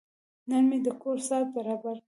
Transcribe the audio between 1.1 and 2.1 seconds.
ساعت برابر کړ.